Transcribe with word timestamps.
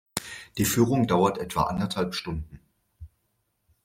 Die 0.57 0.65
Führung 0.65 1.05
dauert 1.05 1.37
etwa 1.37 1.65
anderthalb 1.65 2.15
Stunden. 2.15 2.59